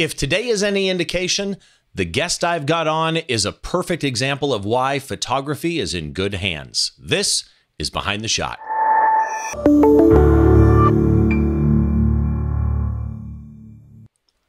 [0.00, 1.58] If today is any indication,
[1.94, 6.32] the guest I've got on is a perfect example of why photography is in good
[6.32, 6.92] hands.
[6.98, 7.44] This
[7.78, 8.58] is Behind the Shot.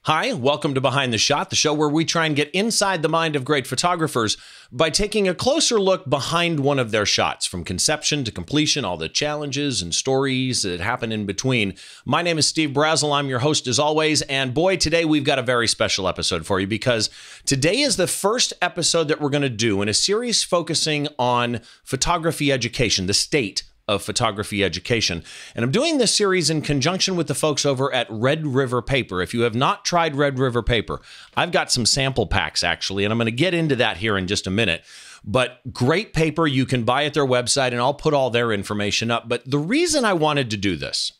[0.06, 3.08] Hi, welcome to Behind the Shot, the show where we try and get inside the
[3.08, 4.36] mind of great photographers
[4.72, 8.98] by taking a closer look behind one of their shots, from conception to completion, all
[8.98, 11.76] the challenges and stories that happen in between.
[12.04, 13.16] My name is Steve Brazill.
[13.16, 14.24] I'm your host as always.
[14.24, 17.12] And boy, today we've got a very special episode for you because
[17.46, 21.62] today is the first episode that we're going to do in a series focusing on
[21.84, 25.24] photography education, the state of photography education.
[25.54, 29.22] And I'm doing this series in conjunction with the folks over at Red River Paper.
[29.22, 31.02] If you have not tried Red River Paper,
[31.36, 34.28] I've got some sample packs actually, and I'm going to get into that here in
[34.28, 34.84] just a minute.
[35.24, 39.12] But great paper you can buy at their website, and I'll put all their information
[39.12, 39.30] up.
[39.30, 41.12] But the reason I wanted to do this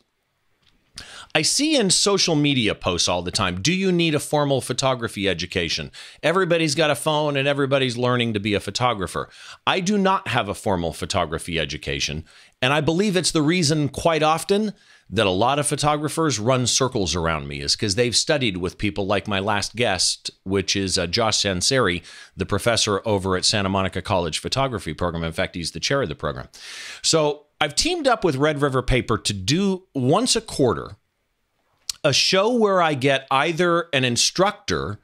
[1.34, 5.28] I see in social media posts all the time do you need a formal photography
[5.28, 5.90] education?
[6.22, 9.30] Everybody's got a phone and everybody's learning to be a photographer.
[9.66, 12.24] I do not have a formal photography education,
[12.62, 14.72] and I believe it's the reason quite often
[15.10, 19.04] that a lot of photographers run circles around me is because they've studied with people
[19.04, 22.02] like my last guest, which is uh, Josh Sanseri,
[22.34, 25.22] the professor over at Santa Monica College Photography Program.
[25.22, 26.48] In fact, he's the chair of the program.
[27.02, 30.96] So I've teamed up with Red River Paper to do once a quarter
[32.04, 34.98] a show where I get either an instructor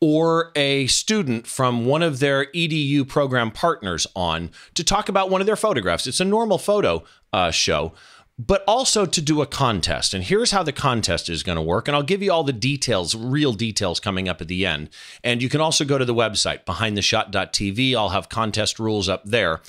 [0.00, 5.40] or a student from one of their EDU program partners on to talk about one
[5.40, 6.06] of their photographs.
[6.06, 7.92] It's a normal photo uh, show,
[8.38, 10.14] but also to do a contest.
[10.14, 11.86] And here's how the contest is going to work.
[11.86, 14.88] And I'll give you all the details, real details coming up at the end.
[15.22, 17.94] And you can also go to the website, behindtheshot.tv.
[17.94, 19.60] I'll have contest rules up there.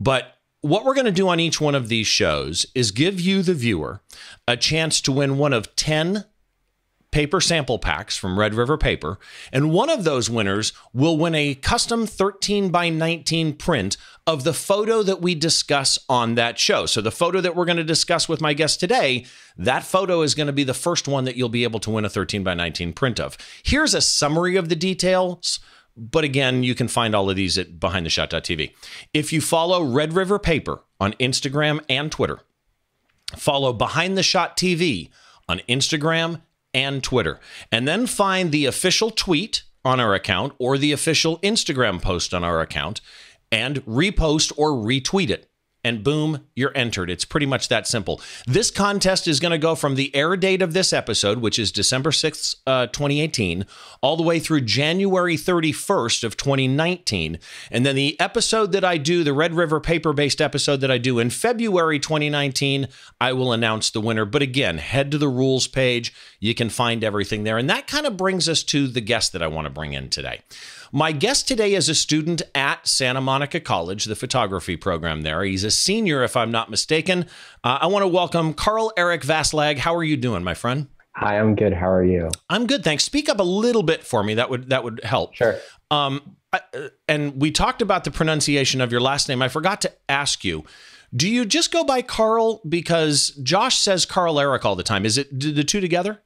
[0.00, 3.42] But what we're going to do on each one of these shows is give you,
[3.42, 4.00] the viewer,
[4.48, 6.24] a chance to win one of 10
[7.10, 9.18] paper sample packs from Red River Paper.
[9.52, 14.52] And one of those winners will win a custom 13 by 19 print of the
[14.52, 16.86] photo that we discuss on that show.
[16.86, 19.24] So, the photo that we're going to discuss with my guest today,
[19.56, 22.04] that photo is going to be the first one that you'll be able to win
[22.04, 23.38] a 13 by 19 print of.
[23.62, 25.60] Here's a summary of the details
[25.98, 28.72] but again, you can find all of these at behindtheshot.tv.
[29.12, 32.38] If you follow Red River Paper on Instagram and Twitter,
[33.36, 35.10] follow Behind the Shot TV
[35.48, 36.40] on Instagram
[36.74, 37.40] and Twitter,
[37.72, 42.44] and then find the official tweet on our account or the official Instagram post on
[42.44, 43.00] our account
[43.50, 45.47] and repost or retweet it
[45.88, 47.08] and boom, you're entered.
[47.08, 48.20] It's pretty much that simple.
[48.46, 51.72] This contest is going to go from the air date of this episode, which is
[51.72, 53.64] December 6th, uh, 2018,
[54.02, 57.38] all the way through January 31st of 2019.
[57.70, 60.98] And then the episode that I do, the Red River paper based episode that I
[60.98, 62.88] do in February 2019,
[63.18, 64.26] I will announce the winner.
[64.26, 66.12] But again, head to the rules page.
[66.38, 67.56] You can find everything there.
[67.56, 70.10] And that kind of brings us to the guest that I want to bring in
[70.10, 70.42] today.
[70.92, 75.42] My guest today is a student at Santa Monica College, the photography program there.
[75.44, 77.26] He's a senior, if I'm not mistaken.
[77.62, 79.78] Uh, I want to welcome Carl Eric Vaslag.
[79.78, 80.88] How are you doing, my friend?
[81.16, 81.74] Hi, I'm good.
[81.74, 82.30] How are you?
[82.48, 83.04] I'm good, thanks.
[83.04, 84.34] Speak up a little bit for me.
[84.34, 85.34] That would that would help.
[85.34, 85.58] Sure.
[85.90, 89.42] Um, I, uh, and we talked about the pronunciation of your last name.
[89.42, 90.64] I forgot to ask you.
[91.14, 95.04] Do you just go by Carl because Josh says Carl Eric all the time?
[95.04, 96.22] Is it the two together?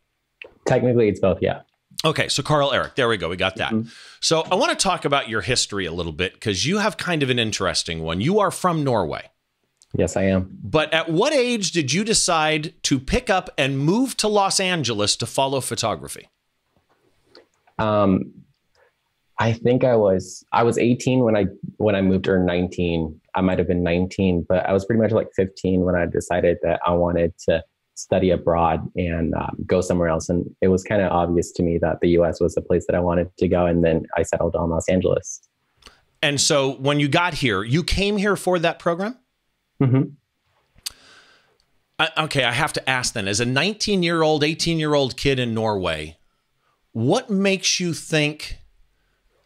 [0.66, 1.38] Technically, it's both.
[1.40, 1.62] Yeah.
[2.04, 3.28] Okay, so Carl Eric, there we go.
[3.28, 3.72] We got that.
[3.72, 3.88] Mm-hmm.
[4.20, 7.22] So I want to talk about your history a little bit because you have kind
[7.22, 8.20] of an interesting one.
[8.20, 9.30] You are from Norway.
[9.94, 10.58] Yes, I am.
[10.62, 15.16] But at what age did you decide to pick up and move to Los Angeles
[15.16, 16.28] to follow photography?
[17.78, 18.32] Um,
[19.38, 21.46] I think I was I was 18 when I
[21.76, 23.20] when I moved or 19.
[23.34, 26.58] I might have been 19, but I was pretty much like 15 when I decided
[26.62, 27.62] that I wanted to
[27.94, 30.28] study abroad and um, go somewhere else.
[30.28, 32.96] And it was kind of obvious to me that the US was the place that
[32.96, 33.66] I wanted to go.
[33.66, 35.40] And then I settled on Los Angeles.
[36.22, 39.18] And so when you got here, you came here for that program?
[39.80, 40.02] Mm-hmm.
[41.98, 45.16] I, okay, I have to ask then as a 19 year old, 18 year old
[45.16, 46.16] kid in Norway,
[46.92, 48.58] what makes you think?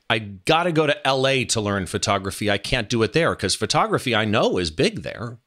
[0.09, 2.49] I got to go to LA to learn photography.
[2.49, 5.39] I can't do it there because photography I know is big there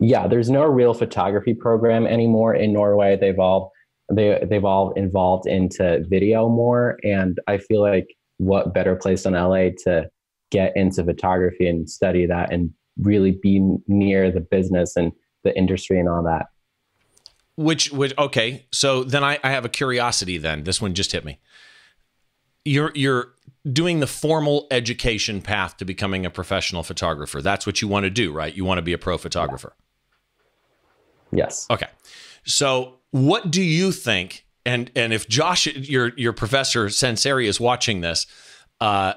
[0.00, 3.18] yeah, there's no real photography program anymore in Norway.
[3.20, 3.72] They've all
[4.10, 8.08] they they've all involved into video more, and I feel like
[8.38, 10.08] what better place than LA to
[10.50, 12.70] get into photography and study that and
[13.02, 15.12] really be near the business and
[15.44, 16.46] the industry and all that.
[17.56, 20.38] Which which okay, so then I, I have a curiosity.
[20.38, 21.38] Then this one just hit me.
[22.64, 23.34] You're you're
[23.70, 27.42] doing the formal education path to becoming a professional photographer.
[27.42, 28.54] That's what you want to do, right?
[28.54, 29.74] You want to be a pro photographer.
[31.32, 31.66] Yes.
[31.70, 31.88] Okay.
[32.44, 38.00] So, what do you think and and if Josh, your your professor Sanseri is watching
[38.00, 38.26] this,
[38.80, 39.14] uh,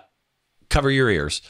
[0.70, 1.42] cover your ears.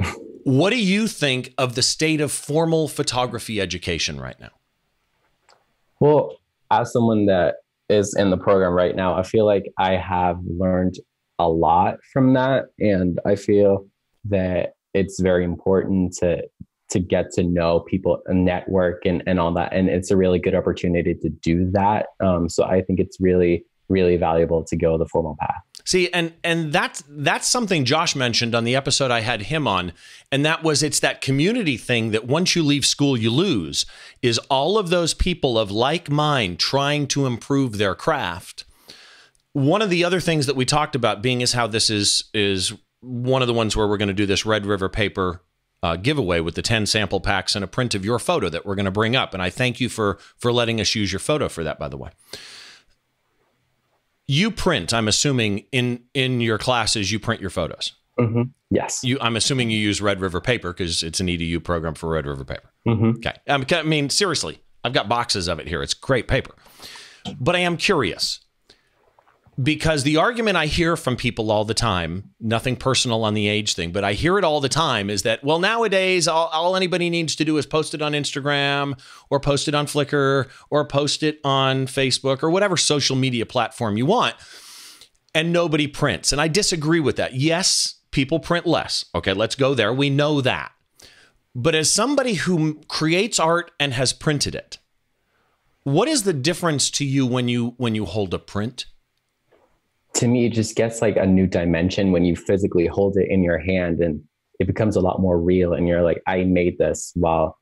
[0.44, 4.50] what do you think of the state of formal photography education right now?
[6.00, 6.36] Well,
[6.70, 7.56] as someone that
[7.88, 10.96] is in the program right now, I feel like I have learned
[11.38, 13.86] a lot from that, and I feel
[14.26, 16.42] that it's very important to
[16.92, 19.72] to get to know people and network and, and all that.
[19.72, 22.06] And it's a really good opportunity to do that.
[22.20, 25.62] Um, so i think it's really really valuable to go the formal path.
[25.84, 29.92] See, and and that's that's something Josh mentioned on the episode I had him on,
[30.30, 33.84] and that was it's that community thing that once you leave school you lose
[34.22, 38.64] is all of those people of like mind trying to improve their craft.
[39.52, 42.72] One of the other things that we talked about being is how this is is
[43.00, 45.42] one of the ones where we're going to do this Red River paper
[45.82, 48.74] uh, giveaway with the 10 sample packs and a print of your photo that we're
[48.74, 49.34] going to bring up.
[49.34, 51.96] And I thank you for for letting us use your photo for that, by the
[51.96, 52.10] way.
[54.26, 57.92] You print, I'm assuming, in in your classes, you print your photos.
[58.18, 58.42] Mm-hmm.
[58.70, 59.02] Yes.
[59.02, 62.26] You, I'm assuming you use Red River Paper because it's an EDU program for Red
[62.26, 62.70] River Paper.
[62.86, 63.10] Mm-hmm.
[63.16, 63.34] Okay.
[63.48, 65.82] I mean, seriously, I've got boxes of it here.
[65.82, 66.54] It's great paper.
[67.40, 68.40] But I am curious
[69.60, 73.74] because the argument I hear from people all the time, nothing personal on the age
[73.74, 77.10] thing, but I hear it all the time is that, well, nowadays, all, all, anybody
[77.10, 81.22] needs to do is post it on Instagram or post it on Flickr or post
[81.22, 84.36] it on Facebook or whatever social media platform you want.
[85.34, 86.32] And nobody prints.
[86.32, 87.34] And I disagree with that.
[87.34, 89.04] Yes, people print less.
[89.14, 89.92] Okay, let's go there.
[89.92, 90.72] We know that.
[91.54, 94.78] But as somebody who creates art and has printed it,
[95.84, 98.86] what is the difference to you when you when you hold a print
[100.14, 103.42] to me, it just gets like a new dimension when you physically hold it in
[103.42, 104.22] your hand and
[104.58, 105.72] it becomes a lot more real.
[105.72, 107.12] And you're like, I made this.
[107.14, 107.58] While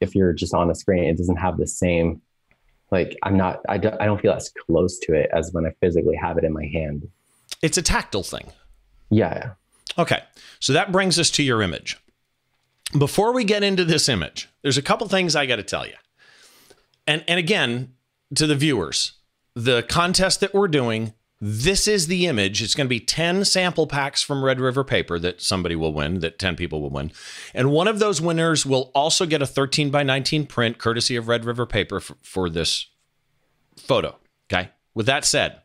[0.00, 2.22] if you're just on a screen, it doesn't have the same,
[2.90, 5.70] like, I'm not, I don't, I don't feel as close to it as when I
[5.80, 7.08] physically have it in my hand.
[7.62, 8.52] It's a tactile thing.
[9.10, 9.52] Yeah.
[9.98, 10.22] Okay.
[10.60, 11.98] So that brings us to your image.
[12.96, 15.94] Before we get into this image, there's a couple things I got to tell you.
[17.06, 17.94] And and again,
[18.34, 19.12] to the viewers,
[19.54, 21.12] the contest that we're doing
[21.46, 22.62] this is the image.
[22.62, 26.20] It's going to be 10 sample packs from Red River Paper that somebody will win,
[26.20, 27.12] that 10 people will win.
[27.52, 31.28] And one of those winners will also get a 13 by 19 print courtesy of
[31.28, 32.86] Red River Paper for, for this
[33.76, 34.16] photo.
[34.50, 34.70] Okay.
[34.94, 35.60] With that said,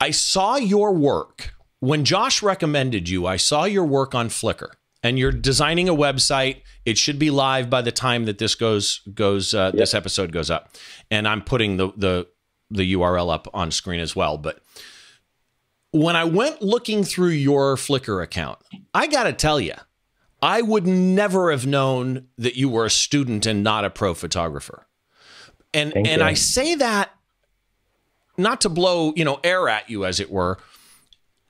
[0.00, 1.54] I saw your work.
[1.80, 4.70] When Josh recommended you, I saw your work on Flickr
[5.02, 6.62] and you're designing a website.
[6.86, 9.74] It should be live by the time that this goes goes uh, yep.
[9.74, 10.74] this episode goes up.
[11.10, 12.28] And I'm putting the the
[12.70, 14.38] the URL up on screen as well.
[14.38, 14.60] But
[15.90, 18.58] when I went looking through your Flickr account,
[18.92, 19.74] I got to tell you,
[20.42, 24.86] I would never have known that you were a student and not a pro photographer.
[25.72, 26.26] And Thank and you.
[26.26, 27.10] I say that
[28.38, 30.58] not to blow, you know, air at you as it were.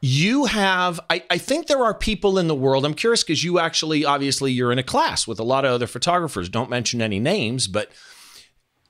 [0.01, 2.85] You have I, I think there are people in the world.
[2.85, 5.87] I'm curious because you actually obviously you're in a class with a lot of other
[5.87, 6.49] photographers.
[6.49, 7.91] Don't mention any names, but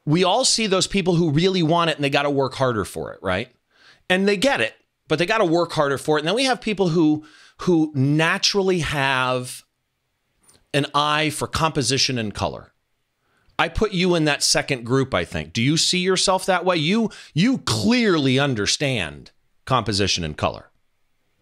[0.07, 2.85] we all see those people who really want it and they got to work harder
[2.85, 3.51] for it, right?
[4.09, 4.75] And they get it,
[5.09, 6.21] but they got to work harder for it.
[6.21, 7.25] And then we have people who
[7.61, 9.65] who naturally have
[10.73, 12.73] an eye for composition and color.
[13.59, 15.55] I put you in that second group, I think.
[15.55, 16.77] Do you see yourself that way?
[16.77, 19.33] You you clearly understand
[19.65, 20.71] composition and color.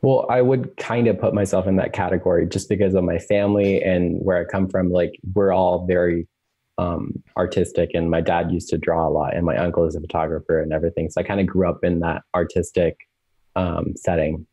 [0.01, 3.83] Well, I would kind of put myself in that category just because of my family
[3.83, 4.91] and where I come from.
[4.91, 6.29] Like we're all very
[6.79, 10.01] um, artistic and my dad used to draw a lot and my uncle is a
[10.01, 11.11] photographer and everything.
[11.11, 13.09] So i kind of grew up in that artistic
[13.57, 14.47] um, setting.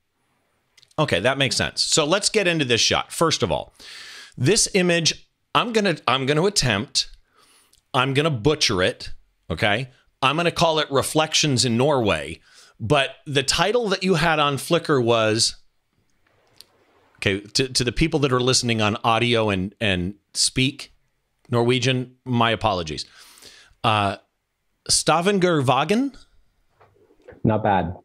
[0.99, 1.81] Okay that makes sense.
[1.81, 3.11] So let's get into this shot.
[3.11, 3.73] First of all
[4.37, 7.09] this image i'm gonna i'm gonna attempt
[7.93, 9.11] i'm gonna butcher it
[9.49, 9.89] okay?
[10.23, 12.39] I'm gonna call it reflections in norway
[12.79, 15.57] but the title that you had on flickr was
[17.17, 20.90] okay to, to the people that are listening on audio and and speak
[21.51, 23.05] Norwegian, my apologies.
[23.84, 24.17] Uh,
[24.89, 25.62] Stavanger
[27.43, 27.96] Not bad.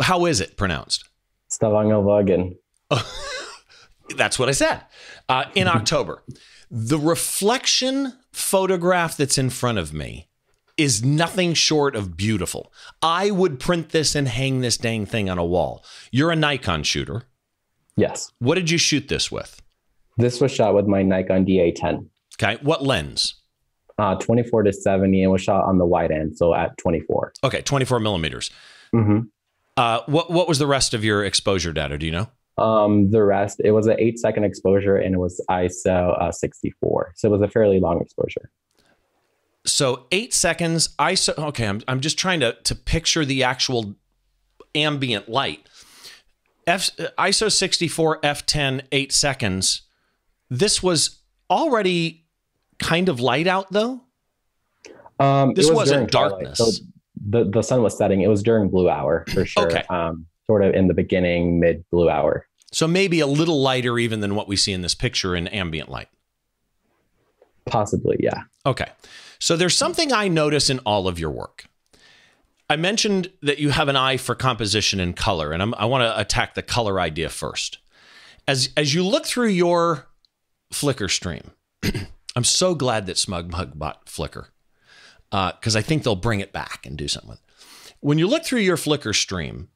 [0.00, 1.04] How is it pronounced?
[1.48, 2.56] Stavanger Wagen.
[4.16, 4.82] That's what I said.
[5.28, 6.22] Uh, in October.
[6.70, 10.30] The reflection photograph that's in front of me
[10.78, 12.72] is nothing short of beautiful.
[13.02, 15.84] I would print this and hang this dang thing on a wall.
[16.10, 17.24] You're a Nikon shooter.
[17.96, 18.32] Yes.
[18.38, 19.60] What did you shoot this with?
[20.16, 22.06] This was shot with my Nikon D810.
[22.42, 22.58] Okay.
[22.62, 23.34] What lens?
[23.98, 26.36] Uh, 24 to 70 and was shot on the wide end.
[26.36, 27.34] So at 24.
[27.44, 27.62] Okay.
[27.62, 28.50] 24 millimeters.
[28.94, 29.20] Mm-hmm.
[29.76, 31.98] Uh, what, what was the rest of your exposure data?
[31.98, 32.28] Do you know?
[32.58, 37.12] Um, the rest, it was an eight second exposure and it was ISO uh, 64.
[37.16, 38.50] So it was a fairly long exposure.
[39.64, 41.36] so eight seconds ISO.
[41.38, 43.94] Okay, I'm I'm just trying to to picture the actual
[44.74, 45.66] ambient light.
[46.66, 49.82] F ISO 64 f10 8 seconds.
[50.50, 52.21] This was already
[52.82, 54.00] kind of light out though.
[55.18, 56.58] Um, This was wasn't darkness.
[56.58, 56.70] so
[57.28, 58.22] the the sun was setting.
[58.22, 59.66] It was during blue hour for sure.
[59.66, 59.82] Okay.
[59.88, 62.46] Um, sort of in the beginning, mid blue hour.
[62.72, 65.88] So maybe a little lighter even than what we see in this picture in ambient
[65.90, 66.08] light.
[67.66, 68.44] Possibly, yeah.
[68.66, 68.86] Okay.
[69.38, 71.66] So there's something I notice in all of your work.
[72.70, 76.02] I mentioned that you have an eye for composition and color, and I'm, I want
[76.02, 77.78] to attack the color idea first.
[78.48, 80.06] As as you look through your
[80.72, 81.50] Flickr stream,
[82.34, 84.46] I'm so glad that SmugMug bought Flickr
[85.30, 87.94] uh, because I think they'll bring it back and do something with it.
[88.00, 89.68] When you look through your Flickr stream,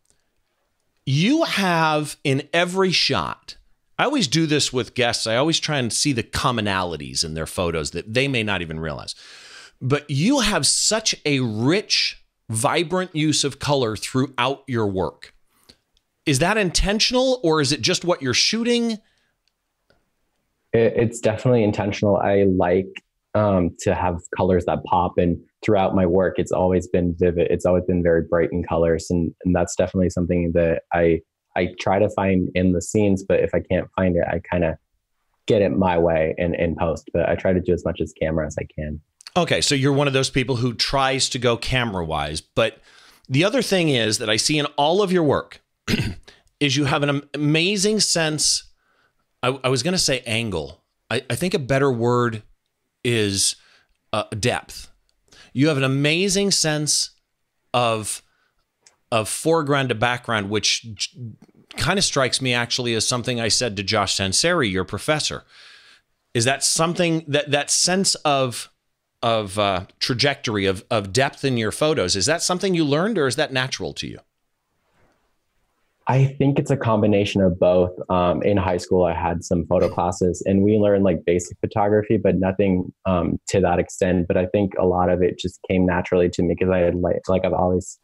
[1.04, 3.56] you have in every shot.
[3.98, 5.26] I always do this with guests.
[5.26, 8.80] I always try and see the commonalities in their photos that they may not even
[8.80, 9.14] realize.
[9.80, 15.34] But you have such a rich, vibrant use of color throughout your work.
[16.26, 18.98] Is that intentional or is it just what you're shooting?
[20.76, 22.16] It, it's definitely intentional.
[22.16, 23.02] I like
[23.34, 27.48] um, to have colors that pop, and throughout my work, it's always been vivid.
[27.50, 31.20] It's always been very bright in colors, and, and that's definitely something that I
[31.56, 33.24] I try to find in the scenes.
[33.26, 34.74] But if I can't find it, I kind of
[35.46, 37.08] get it my way in, in post.
[37.12, 39.00] But I try to do as much as camera as I can.
[39.36, 42.40] Okay, so you're one of those people who tries to go camera wise.
[42.40, 42.80] But
[43.28, 45.60] the other thing is that I see in all of your work
[46.60, 48.64] is you have an amazing sense.
[49.46, 50.82] I, I was going to say angle.
[51.08, 52.42] I, I think a better word
[53.04, 53.54] is
[54.12, 54.90] uh, depth.
[55.52, 57.10] You have an amazing sense
[57.72, 58.22] of
[59.12, 60.84] of foreground to background, which
[61.76, 65.44] kind of strikes me actually as something I said to Josh Sanseri, your professor.
[66.34, 68.68] Is that something that that sense of
[69.22, 72.16] of uh, trajectory of of depth in your photos?
[72.16, 74.18] Is that something you learned, or is that natural to you?
[76.08, 77.90] I think it's a combination of both.
[78.08, 82.16] Um, in high school, I had some photo classes, and we learned like basic photography,
[82.16, 84.28] but nothing um, to that extent.
[84.28, 86.94] But I think a lot of it just came naturally to me because I had
[86.94, 87.98] like like I've always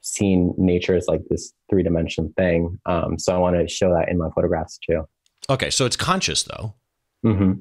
[0.00, 2.78] seen nature as like this three dimension thing.
[2.86, 5.06] Um, so I want to show that in my photographs too.
[5.48, 6.74] Okay, so it's conscious though,
[7.22, 7.52] hmm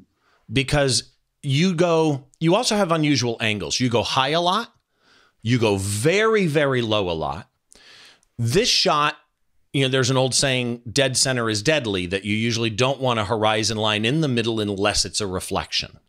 [0.51, 1.11] because
[1.43, 2.25] you go.
[2.39, 3.79] You also have unusual angles.
[3.79, 4.73] You go high a lot.
[5.43, 7.47] You go very very low a lot.
[8.39, 9.15] This shot
[9.77, 13.19] you know, there's an old saying, dead center is deadly, that you usually don't want
[13.19, 15.99] a horizon line in the middle unless it's a reflection.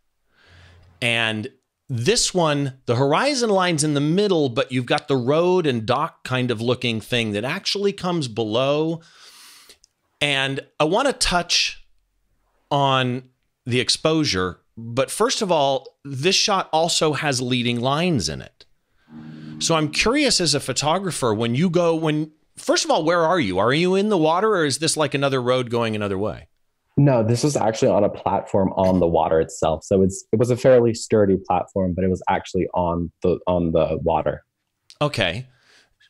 [1.03, 1.49] And
[1.89, 6.25] this one, the horizon line's in the middle, but you've got the road and dock
[6.25, 9.01] kind of looking thing that actually comes below.
[10.21, 11.87] And I want to touch
[12.71, 13.25] on
[13.67, 18.65] the exposure, but first of all, this shot also has leading lines in it.
[19.59, 23.41] So I'm curious as a photographer, when you go, when First of all, where are
[23.41, 23.59] you?
[23.59, 26.49] Are you in the water or is this like another road going another way?
[26.97, 29.85] No, this was actually on a platform on the water itself.
[29.85, 33.73] So it's it was a fairly sturdy platform, but it was actually on the on
[33.73, 34.45] the water.
[35.01, 35.47] Okay.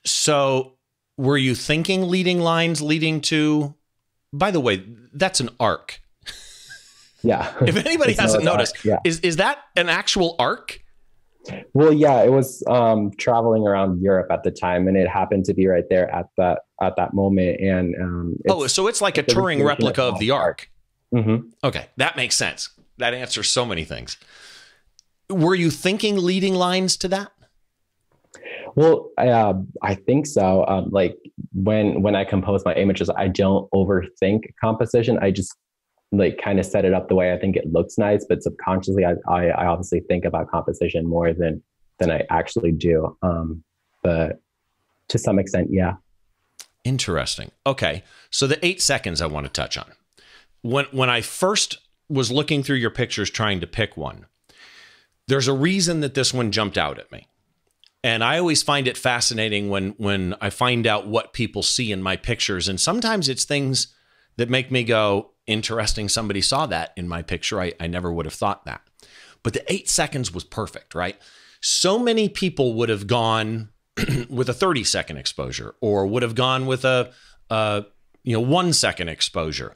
[0.06, 0.78] So
[1.18, 3.74] were you thinking leading lines leading to
[4.32, 6.00] by the way, that's an arc.
[7.22, 7.52] Yeah.
[7.62, 8.98] If anybody It's hasn't noticed, arc, yeah.
[9.04, 10.80] is is that an actual arc?
[11.74, 15.54] Well, yeah, it was um, traveling around Europe at the time, and it happened to
[15.54, 17.60] be right there at that at that moment.
[17.60, 20.70] And um, Oh, so it's like a touring replica of the arc.
[21.14, 21.50] mhm.
[21.64, 22.70] Okay, that makes sense.
[22.98, 24.16] That answers so many things.
[25.30, 27.30] Were you thinking leading lines to that?
[28.74, 30.64] Well, uh, I think so.
[30.66, 31.16] Um, like
[31.54, 35.18] when when I compose my images, I don't overthink composition.
[35.20, 35.54] I just
[36.10, 39.04] like kind of set it up the way I think it looks nice, but subconsciously,
[39.04, 41.62] I I, I obviously think about composition more than
[41.98, 43.16] than I actually do.
[43.22, 43.62] Um,
[44.02, 44.40] but
[45.08, 45.94] to some extent, yeah.
[46.84, 47.50] Interesting.
[47.66, 48.04] Okay.
[48.30, 49.92] So the eight seconds I want to touch on.
[50.62, 54.26] When when I first was looking through your pictures trying to pick one,
[55.26, 57.26] there's a reason that this one jumped out at me.
[58.02, 62.02] And I always find it fascinating when when I find out what people see in
[62.02, 62.68] my pictures.
[62.68, 63.94] And sometimes it's things
[64.36, 67.60] that make me go, interesting, somebody saw that in my picture.
[67.60, 68.82] I, I never would have thought that.
[69.42, 71.20] But the eight seconds was perfect, right?
[71.60, 73.70] So many people would have gone
[74.28, 77.12] with a 30 second exposure or would have gone with a,
[77.50, 77.84] a
[78.22, 79.74] you know one second exposure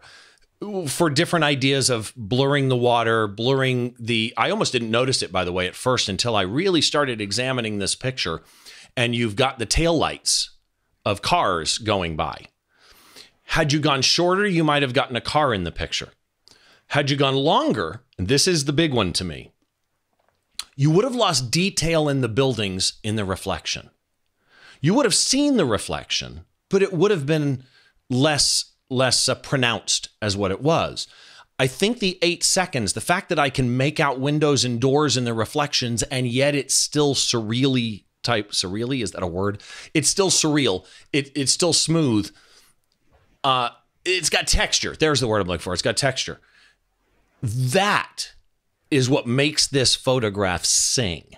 [0.86, 5.44] for different ideas of blurring the water blurring the i almost didn't notice it by
[5.44, 8.42] the way at first until i really started examining this picture
[8.96, 10.50] and you've got the tail lights
[11.04, 12.46] of cars going by
[13.44, 16.10] had you gone shorter you might have gotten a car in the picture
[16.88, 19.52] had you gone longer and this is the big one to me
[20.74, 23.90] you would have lost detail in the buildings in the reflection.
[24.80, 27.64] You would have seen the reflection, but it would have been
[28.08, 31.06] less less uh, pronounced as what it was.
[31.58, 35.16] I think the eight seconds, the fact that I can make out windows and doors
[35.16, 39.62] in the reflections, and yet it's still surreally type surreally is that a word?
[39.94, 40.86] It's still surreal.
[41.12, 42.30] It, it's still smooth.
[43.44, 43.70] Uh,
[44.04, 44.96] it's got texture.
[44.98, 45.72] There's the word I'm looking for.
[45.72, 46.40] It's got texture.
[47.42, 48.32] That
[48.90, 51.36] is what makes this photograph sing.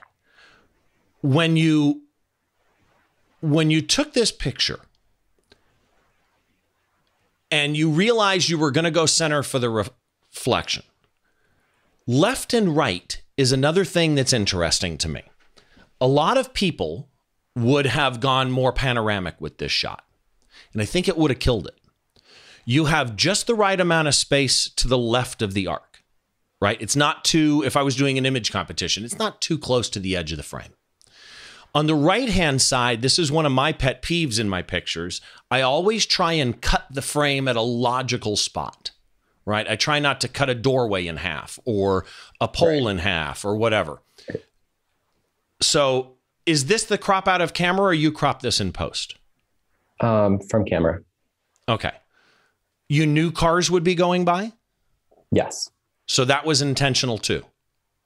[1.23, 2.03] When you
[3.41, 4.81] when you took this picture
[7.51, 10.83] and you realized you were going to go center for the reflection,
[12.07, 15.23] left and right is another thing that's interesting to me.
[16.01, 17.09] A lot of people
[17.55, 20.05] would have gone more panoramic with this shot,
[20.73, 21.79] and I think it would have killed it.
[22.65, 26.03] You have just the right amount of space to the left of the arc,
[26.61, 26.81] right?
[26.81, 30.01] It's not too, if I was doing an image competition, it's not too close to
[30.01, 30.73] the edge of the frame.
[31.75, 35.21] On the right hand side, this is one of my pet peeves in my pictures.
[35.51, 38.93] I always try and cut the frame at a logical spot,
[39.45, 39.69] right?
[39.69, 42.05] I try not to cut a doorway in half or
[42.41, 42.93] a pole right.
[42.93, 44.01] in half or whatever.
[45.61, 46.13] So,
[46.47, 49.17] is this the crop out of camera or you crop this in post?
[50.01, 51.01] Um, from camera.
[51.69, 51.93] Okay.
[52.89, 54.53] You knew cars would be going by?
[55.31, 55.71] Yes.
[56.07, 57.45] So that was intentional too.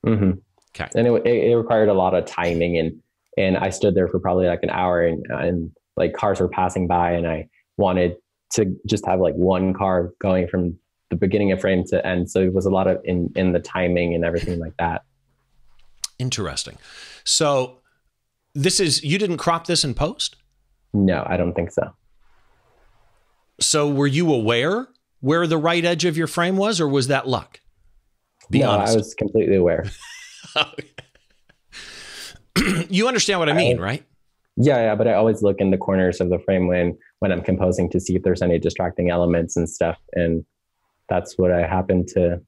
[0.06, 0.32] Mm-hmm.
[0.70, 0.88] Okay.
[0.94, 3.00] And it, it, required a lot of timing and
[3.36, 6.86] and I stood there for probably like an hour and, and like cars were passing
[6.86, 8.16] by and I wanted
[8.52, 10.78] to just have like one car going from
[11.10, 12.30] the beginning of frame to end.
[12.30, 15.04] So it was a lot of in, in the timing and everything like that.
[16.18, 16.78] Interesting.
[17.24, 17.78] So
[18.54, 20.36] this is, you didn't crop this in post?
[20.92, 21.94] No, I don't think so.
[23.60, 24.88] So were you aware
[25.20, 27.60] where the right edge of your frame was or was that luck?
[28.50, 28.94] Be no, honest.
[28.94, 29.84] I was completely aware.
[32.88, 34.04] you understand what I mean, I, right?
[34.56, 37.42] Yeah, yeah, but I always look in the corners of the frame when when I'm
[37.42, 40.44] composing to see if there's any distracting elements and stuff, and
[41.08, 42.40] that's what I happen to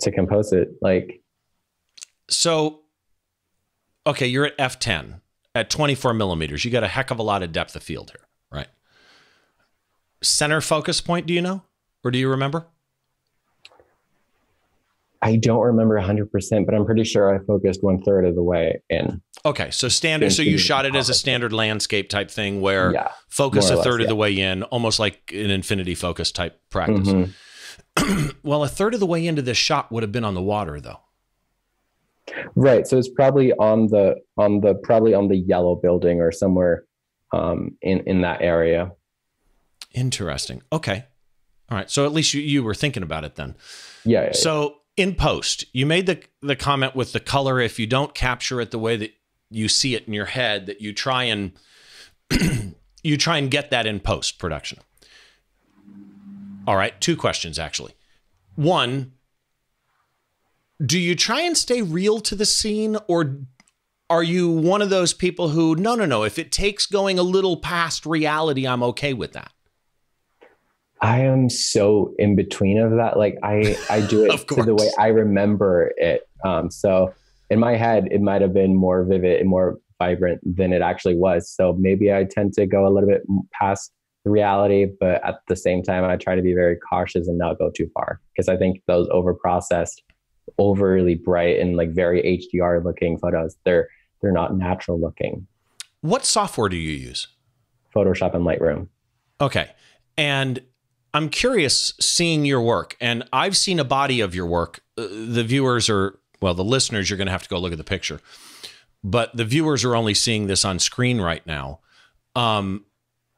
[0.00, 1.22] to compose it like.
[2.30, 2.80] So,
[4.06, 5.20] okay, you're at f10
[5.54, 6.64] at 24 millimeters.
[6.64, 8.27] You got a heck of a lot of depth of field here?
[10.22, 11.62] Center focus point, do you know,
[12.04, 12.66] or do you remember?
[15.20, 18.82] I don't remember 100%, but I'm pretty sure I focused one third of the way
[18.88, 19.20] in.
[19.44, 20.32] Okay, so standard.
[20.32, 23.84] So you shot it as a standard landscape type thing, where yeah, focus a third
[23.84, 24.06] less, of yeah.
[24.06, 27.08] the way in, almost like an infinity focus type practice.
[27.08, 28.28] Mm-hmm.
[28.42, 30.80] well, a third of the way into this shot would have been on the water,
[30.80, 31.00] though.
[32.54, 32.86] Right.
[32.86, 36.84] So it's probably on the on the probably on the yellow building or somewhere
[37.32, 38.92] um, in in that area.
[39.92, 40.62] Interesting.
[40.72, 41.04] Okay.
[41.70, 41.90] All right.
[41.90, 43.56] So at least you, you were thinking about it then.
[44.04, 44.24] Yeah.
[44.24, 47.60] yeah so in post, you made the the comment with the color.
[47.60, 49.14] If you don't capture it the way that
[49.50, 51.52] you see it in your head, that you try and
[53.02, 54.78] you try and get that in post production.
[56.66, 57.94] All right, two questions actually.
[58.56, 59.12] One,
[60.84, 63.38] do you try and stay real to the scene, or
[64.10, 66.24] are you one of those people who no, no, no?
[66.24, 69.52] If it takes going a little past reality, I'm okay with that.
[71.00, 73.16] I am so in between of that.
[73.16, 76.28] Like I, I do it to the way I remember it.
[76.44, 77.14] Um, so
[77.50, 81.16] in my head, it might have been more vivid and more vibrant than it actually
[81.16, 81.50] was.
[81.50, 83.92] So maybe I tend to go a little bit past
[84.24, 87.58] the reality, but at the same time, I try to be very cautious and not
[87.58, 90.02] go too far because I think those over processed,
[90.58, 92.22] overly bright and like very
[92.54, 93.88] HDR looking photos, they're
[94.20, 95.46] they're not natural looking.
[96.00, 97.28] What software do you use?
[97.94, 98.88] Photoshop and Lightroom.
[99.40, 99.70] Okay.
[100.16, 100.60] And
[101.14, 104.80] I'm curious seeing your work, and I've seen a body of your work.
[104.96, 107.78] Uh, the viewers are, well, the listeners, you're going to have to go look at
[107.78, 108.20] the picture,
[109.02, 111.80] but the viewers are only seeing this on screen right now.
[112.36, 112.84] Um,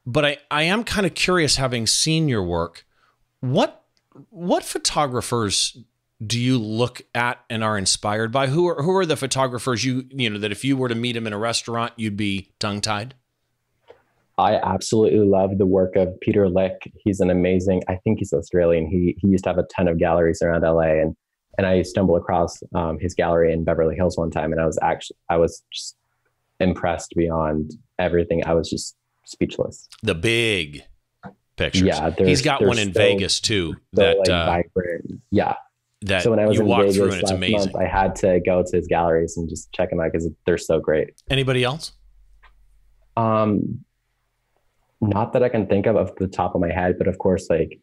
[0.05, 2.85] but I, I am kind of curious, having seen your work,
[3.41, 3.85] what
[4.31, 5.77] what photographers
[6.25, 8.49] do you look at and are inspired by?
[8.49, 11.13] Who are who are the photographers you you know that if you were to meet
[11.13, 13.15] them in a restaurant, you'd be tongue tied?
[14.41, 16.93] I absolutely love the work of Peter Lik.
[17.05, 18.87] He's an amazing, I think he's Australian.
[18.87, 21.15] He, he used to have a ton of galleries around LA and,
[21.59, 24.53] and I stumbled across um, his gallery in Beverly Hills one time.
[24.53, 25.97] And I was actually, I was just
[26.59, 28.43] impressed beyond everything.
[28.47, 29.89] I was just speechless.
[30.03, 30.85] The big
[31.57, 31.83] pictures.
[31.83, 32.11] Yeah.
[32.17, 33.75] He's got one in so, Vegas too.
[33.95, 35.21] So that, like uh, vibrant.
[35.31, 35.55] Yeah.
[36.03, 38.87] That so when I was in Vegas last month, I had to go to his
[38.87, 41.11] galleries and just check them out because they're so great.
[41.29, 41.93] Anybody else?
[43.19, 43.85] Um,
[45.01, 47.49] not that I can think of off the top of my head, but of course,
[47.49, 47.81] like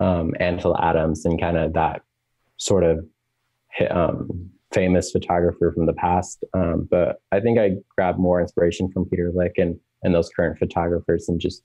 [0.00, 2.02] um, Ansel Adams and kind of that
[2.56, 3.04] sort of
[3.90, 6.44] um, famous photographer from the past.
[6.54, 10.58] Um, but I think I grab more inspiration from Peter Lik and and those current
[10.58, 11.62] photographers and just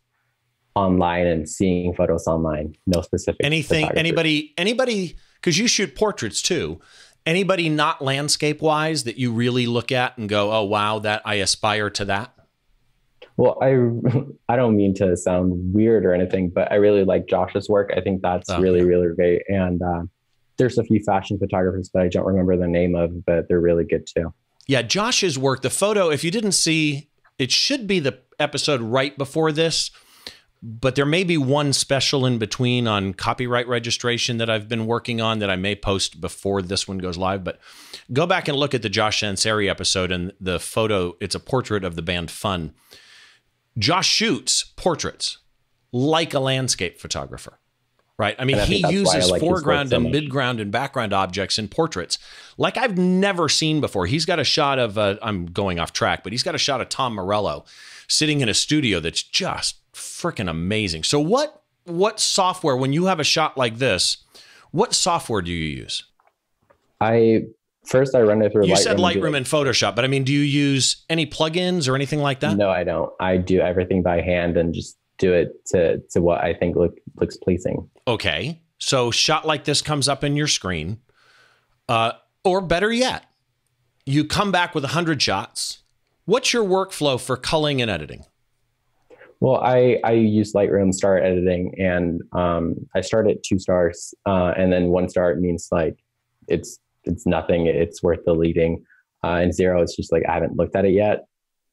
[0.76, 2.76] online and seeing photos online.
[2.88, 3.90] No specific anything.
[3.96, 4.54] Anybody?
[4.58, 5.18] Anybody?
[5.36, 6.80] Because you shoot portraits too.
[7.26, 11.36] Anybody not landscape wise that you really look at and go, oh wow, that I
[11.36, 12.34] aspire to that.
[13.38, 13.78] Well, I
[14.54, 17.92] I don't mean to sound weird or anything, but I really like Josh's work.
[17.96, 18.86] I think that's oh, really yeah.
[18.86, 19.42] really great.
[19.48, 20.04] And uh,
[20.58, 23.86] there's a few fashion photographers that I don't remember the name of, but they're really
[23.86, 24.34] good too.
[24.68, 25.62] Yeah, Josh's work.
[25.62, 29.92] The photo, if you didn't see, it should be the episode right before this
[30.62, 35.22] but there may be one special in between on copyright registration that I've been working
[35.22, 37.44] on that I may post before this one goes live.
[37.44, 37.60] But
[38.12, 41.16] go back and look at the Josh Sanseri episode and the photo.
[41.22, 42.74] It's a portrait of the band Fun.
[43.80, 45.38] Josh shoots portraits
[45.92, 47.60] like a landscape photographer,
[48.18, 48.36] right?
[48.38, 52.20] I mean, I he uses like foreground so and midground and background objects in portraits
[52.58, 54.06] like I've never seen before.
[54.06, 56.82] He's got a shot of, uh, I'm going off track, but he's got a shot
[56.82, 57.66] of Tom Morello
[58.08, 61.04] sitting in a studio that's just freaking amazing.
[61.04, 64.18] So what what software when you have a shot like this,
[64.72, 66.04] what software do you use?
[67.02, 67.46] I
[67.90, 68.68] first I run it through.
[68.68, 71.96] You Lightroom said Lightroom and Photoshop, but I mean, do you use any plugins or
[71.96, 72.56] anything like that?
[72.56, 73.12] No, I don't.
[73.20, 76.98] I do everything by hand and just do it to to what I think look
[77.16, 77.90] looks pleasing.
[78.08, 81.00] Okay, so shot like this comes up in your screen,
[81.88, 83.26] uh, or better yet,
[84.06, 85.80] you come back with a hundred shots.
[86.26, 88.26] What's your workflow for culling and editing?
[89.40, 94.54] Well, I, I use Lightroom start editing and um, I start at two stars uh,
[94.58, 95.98] and then one star means like
[96.48, 97.68] it's it's nothing.
[97.68, 98.84] It's worth deleting.
[99.24, 101.26] Uh, and zero, it's just like I haven't looked at it yet.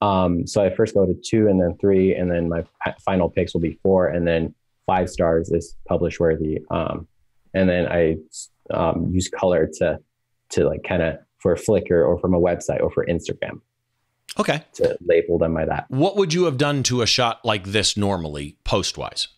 [0.02, 2.64] Um, so I first go to two and then three, and then my
[3.04, 4.54] final picks will be four, and then
[4.86, 6.58] five stars is publish worthy.
[6.70, 7.06] Um,
[7.54, 8.16] and then I
[8.70, 9.98] um, use color to
[10.50, 13.60] to like kind of for Flickr or from a website or for Instagram.
[14.38, 14.62] Okay.
[14.74, 15.86] To label them by that.
[15.88, 19.28] What would you have done to a shot like this normally, post wise?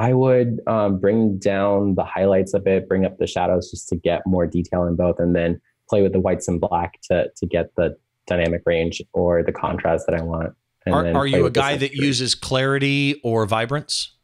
[0.00, 3.96] I would um, bring down the highlights a bit, bring up the shadows just to
[3.96, 5.60] get more detail in both, and then
[5.90, 7.94] play with the whites and black to to get the
[8.26, 10.54] dynamic range or the contrast that I want.
[10.86, 14.16] are, are you a guy that uses clarity or vibrance?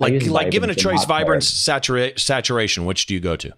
[0.00, 3.54] Like like given a choice, vibrance, satura- saturation, which do you go to?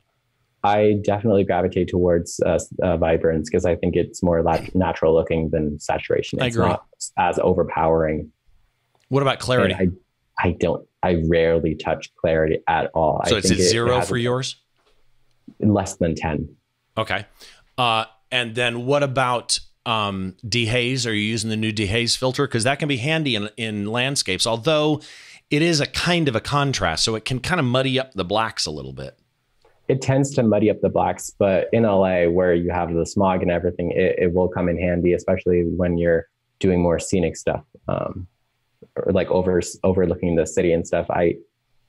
[0.62, 5.80] I definitely gravitate towards uh, uh, vibrance because I think it's more natural looking than
[5.80, 6.42] saturation.
[6.42, 6.84] It's not
[7.16, 8.30] as overpowering.
[9.08, 9.74] What about clarity?
[9.74, 9.88] I,
[10.38, 10.86] I don't.
[11.04, 13.22] I rarely touch clarity at all.
[13.26, 14.56] So I it's zero it for yours.
[15.60, 16.56] Less than ten.
[16.96, 17.26] Okay.
[17.76, 21.06] Uh, and then what about um, dehaze?
[21.06, 22.46] Are you using the new dehaze filter?
[22.46, 25.00] Because that can be handy in, in landscapes, although
[25.50, 28.24] it is a kind of a contrast, so it can kind of muddy up the
[28.24, 29.18] blacks a little bit
[29.88, 33.42] it tends to muddy up the blacks, but in LA where you have the smog
[33.42, 36.26] and everything, it, it will come in handy, especially when you're
[36.58, 38.26] doing more scenic stuff, um,
[39.14, 41.06] like over overlooking the city and stuff.
[41.10, 41.36] I,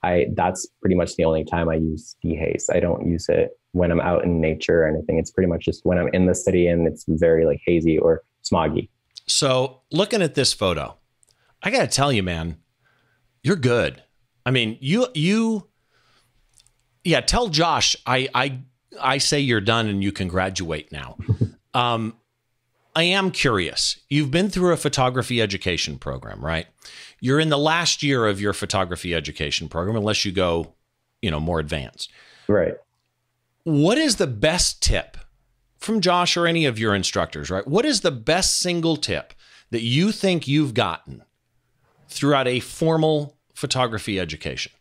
[0.04, 2.66] I that's pretty much the only time I use dehaze.
[2.72, 5.18] I don't use it when I'm out in nature or anything.
[5.18, 8.24] It's pretty much just when I'm in the city and it's very like hazy or
[8.44, 8.90] smoggy.
[9.28, 10.98] So looking at this photo,
[11.62, 12.58] I got to tell you, man,
[13.44, 14.02] you're good.
[14.46, 15.68] I mean, you you
[17.04, 18.60] yeah, tell Josh I I
[19.00, 21.18] I say you're done and you can graduate now.
[21.74, 22.16] um,
[22.96, 24.00] I am curious.
[24.10, 26.68] You've been through a photography education program, right?
[27.20, 30.74] You're in the last year of your photography education program, unless you go,
[31.22, 32.12] you know, more advanced.
[32.48, 32.76] Right.
[33.64, 35.18] What is the best tip
[35.78, 37.68] from Josh or any of your instructors, right?
[37.68, 39.34] What is the best single tip
[39.72, 41.24] that you think you've gotten
[42.08, 44.72] throughout a formal photography education?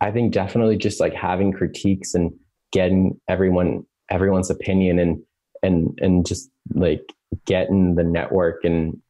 [0.00, 2.32] I think definitely just like having critiques and
[2.72, 5.22] getting everyone everyone's opinion and
[5.62, 9.00] and and just like getting the network and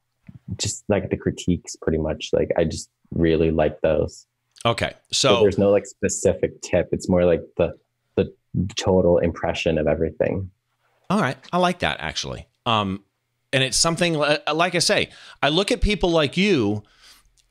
[0.57, 4.27] just like the critiques pretty much like I just really like those.
[4.65, 4.93] Okay.
[5.13, 6.89] So, so there's no like specific tip.
[6.93, 7.79] It's more like the
[8.17, 8.33] the
[8.77, 10.51] total impression of everything.
[11.11, 11.37] All right.
[11.53, 12.47] I like that actually.
[12.67, 13.05] Um
[13.53, 15.11] and it's something like I say,
[15.43, 16.83] I look at people like you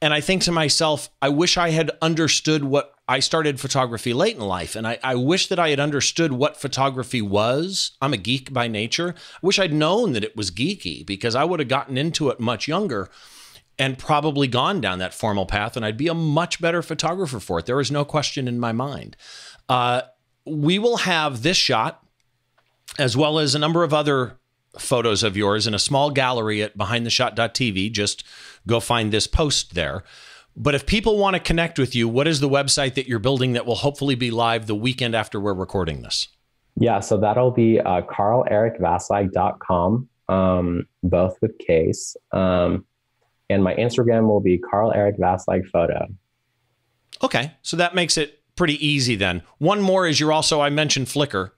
[0.01, 4.35] and I think to myself, I wish I had understood what I started photography late
[4.35, 4.75] in life.
[4.75, 7.91] And I, I, wish that I had understood what photography was.
[8.01, 9.15] I'm a geek by nature.
[9.17, 12.39] I wish I'd known that it was geeky because I would have gotten into it
[12.39, 13.09] much younger
[13.79, 15.77] and probably gone down that formal path.
[15.77, 17.65] And I'd be a much better photographer for it.
[17.65, 19.15] There is no question in my mind.
[19.69, 20.01] Uh,
[20.45, 22.03] we will have this shot
[22.99, 24.37] as well as a number of other
[24.77, 27.91] photos of yours in a small gallery at behindtheshot.tv.
[27.91, 28.23] Just
[28.65, 30.03] go find this post there.
[30.59, 33.53] But if people want to connect with you, what is the website that you're building
[33.53, 36.29] that will hopefully be live the weekend after we're recording this?
[36.79, 42.17] Yeah, so that'll be uh, carlericvaslag.com, um, both with case.
[42.31, 42.85] Um,
[43.49, 46.07] and my Instagram will be Carl Eric Vaslag Photo.
[47.23, 49.43] Okay, so that makes it pretty easy then.
[49.59, 51.51] One more is you're also, I mentioned Flickr.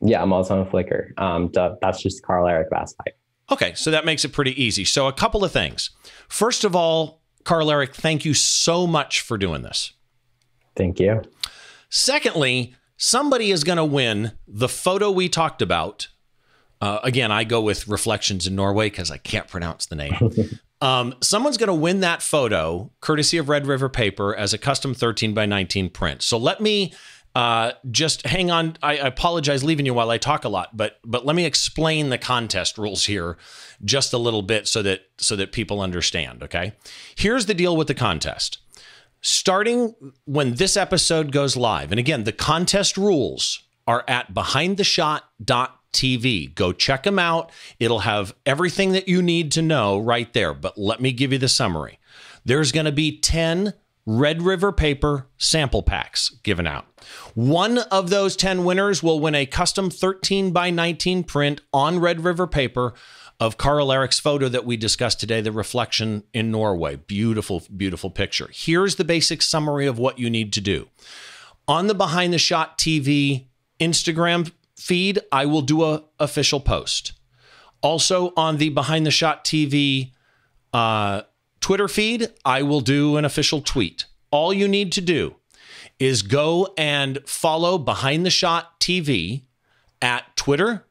[0.00, 1.16] Yeah, I'm also on Flickr.
[1.18, 3.12] Um, that's just Carl Eric Vaslag.
[3.50, 4.84] Okay, so that makes it pretty easy.
[4.84, 5.90] So, a couple of things.
[6.28, 9.92] First of all, Carl Eric, thank you so much for doing this.
[10.76, 11.22] Thank you.
[11.88, 16.08] Secondly, somebody is going to win the photo we talked about.
[16.80, 20.14] Uh, again, I go with Reflections in Norway because I can't pronounce the name.
[20.80, 24.94] um, someone's going to win that photo courtesy of Red River Paper as a custom
[24.94, 26.22] 13 by 19 print.
[26.22, 26.94] So let me
[27.34, 28.76] uh, just hang on.
[28.82, 32.10] I, I, apologize leaving you while I talk a lot, but but let me explain
[32.10, 33.36] the contest rules here
[33.84, 36.42] just a little bit so that so that people understand.
[36.42, 36.72] Okay,
[37.14, 38.58] here's the deal with the contest.
[39.20, 46.54] Starting when this episode goes live, and again, the contest rules are at behindtheshot.tv.
[46.54, 47.52] Go check them out.
[47.78, 50.52] It'll have everything that you need to know right there.
[50.52, 52.00] But let me give you the summary.
[52.44, 53.74] There's going to be 10
[54.12, 56.84] Red River paper sample packs given out.
[57.34, 62.24] One of those 10 winners will win a custom 13 by 19 print on Red
[62.24, 62.92] River paper
[63.38, 66.96] of Carl Eric's photo that we discussed today, the reflection in Norway.
[66.96, 68.50] Beautiful, beautiful picture.
[68.52, 70.88] Here's the basic summary of what you need to do.
[71.68, 73.46] On the Behind the Shot TV
[73.78, 77.12] Instagram feed, I will do a official post.
[77.80, 80.10] Also on the Behind the Shot TV
[80.72, 81.22] uh,
[81.60, 84.06] Twitter feed, I will do an official tweet.
[84.30, 85.36] All you need to do
[85.98, 89.42] is go and follow Behind the Shot TV
[90.00, 90.86] at Twitter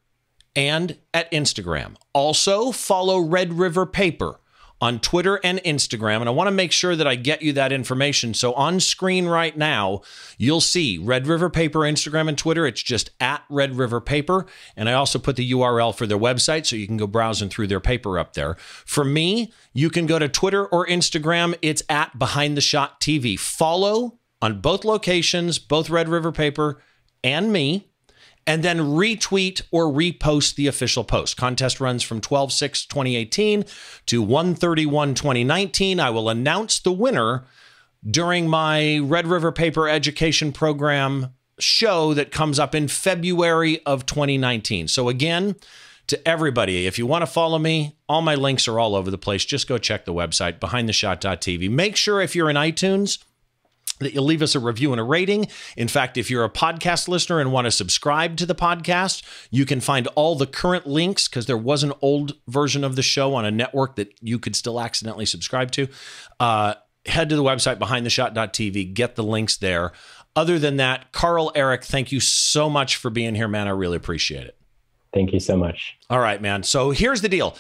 [0.56, 1.96] and at Instagram.
[2.14, 4.40] Also, follow Red River Paper
[4.82, 6.20] on Twitter and Instagram.
[6.20, 8.34] And I want to make sure that I get you that information.
[8.34, 10.02] So on screen right now,
[10.38, 12.66] you'll see Red River Paper, Instagram and Twitter.
[12.66, 14.46] It's just at Red River Paper.
[14.78, 17.68] And I also put the URL for their website so you can go browsing through
[17.68, 18.56] their paper up there.
[18.86, 21.56] For me, you can go to Twitter or Instagram.
[21.62, 23.38] It's at Behind the Shot TV.
[23.38, 26.82] Follow on both locations, both Red River Paper
[27.24, 27.89] and me
[28.48, 31.38] and then retweet or repost the official post.
[31.38, 33.66] Contest runs from 12 6 2018
[34.08, 36.00] to 1 31 2019.
[36.00, 37.46] I will announce the winner
[38.10, 44.88] during my Red River Paper Education Program show that comes up in February of 2019.
[44.88, 45.56] So, again,
[46.08, 49.18] to everybody, if you want to follow me, all my links are all over the
[49.18, 49.46] place.
[49.46, 51.70] Just go check the website, behindtheshot.tv.
[51.70, 53.20] Make sure if you're in iTunes,
[54.00, 55.48] that you'll leave us a review and a rating.
[55.78, 59.66] In fact, if you're a podcast listener and want to subscribe to the podcast, you
[59.66, 63.36] can find all the current links because there was an old version of the show
[63.36, 65.88] on a network that you could still accidentally subscribe to.
[66.40, 66.74] Uh,
[67.06, 69.92] head to the website behindtheshot.tv, get the links there.
[70.36, 73.68] Other than that, Carl, Eric, thank you so much for being here, man.
[73.68, 74.56] I really appreciate it.
[75.14, 75.98] Thank you so much.
[76.10, 76.64] All right, man.
[76.64, 77.58] So here's the deal.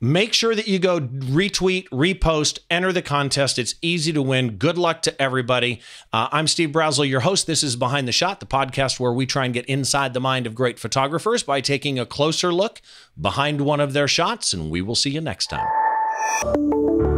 [0.00, 3.58] Make sure that you go retweet, repost, enter the contest.
[3.58, 4.56] It's easy to win.
[4.56, 5.80] Good luck to everybody.
[6.12, 7.46] Uh, I'm Steve Brazill, your host.
[7.46, 10.46] This is Behind the Shot, the podcast where we try and get inside the mind
[10.46, 12.82] of great photographers by taking a closer look
[13.18, 14.52] behind one of their shots.
[14.52, 17.13] And we will see you next time.